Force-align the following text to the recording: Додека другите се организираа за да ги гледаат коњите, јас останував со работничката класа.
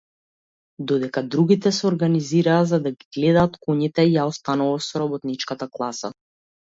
Додека 0.91 1.21
другите 1.35 1.71
се 1.79 1.85
организираа 1.89 2.63
за 2.71 2.79
да 2.87 2.93
ги 2.95 3.09
гледаат 3.19 3.59
коњите, 3.67 4.07
јас 4.17 4.35
останував 4.37 4.85
со 4.87 5.03
работничката 5.05 5.69
класа. 5.79 6.13